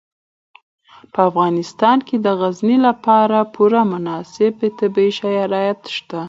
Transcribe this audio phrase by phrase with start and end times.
[1.13, 6.19] په افغانستان کې د غزني لپاره پوره مناسب طبیعي شرایط شته.